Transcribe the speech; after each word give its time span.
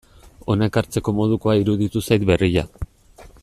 Hona 0.53 0.69
ekartzeko 0.71 1.13
modukoa 1.19 1.55
iruditu 1.61 2.05
zait 2.09 2.29
berria. 2.31 2.65